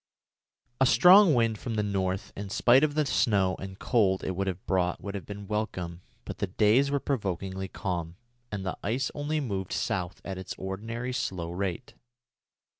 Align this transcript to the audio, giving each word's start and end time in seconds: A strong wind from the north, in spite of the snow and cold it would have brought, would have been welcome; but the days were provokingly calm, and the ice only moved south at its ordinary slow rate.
A 0.79 0.87
strong 0.87 1.35
wind 1.35 1.59
from 1.59 1.75
the 1.75 1.83
north, 1.83 2.33
in 2.35 2.49
spite 2.49 2.83
of 2.83 2.95
the 2.95 3.05
snow 3.05 3.55
and 3.59 3.77
cold 3.77 4.23
it 4.23 4.31
would 4.31 4.47
have 4.47 4.65
brought, 4.65 4.99
would 4.99 5.13
have 5.13 5.27
been 5.27 5.45
welcome; 5.47 6.01
but 6.25 6.39
the 6.39 6.47
days 6.47 6.89
were 6.89 6.99
provokingly 6.99 7.67
calm, 7.67 8.15
and 8.51 8.65
the 8.65 8.75
ice 8.81 9.11
only 9.13 9.39
moved 9.39 9.71
south 9.71 10.19
at 10.25 10.39
its 10.39 10.55
ordinary 10.57 11.13
slow 11.13 11.51
rate. 11.51 11.93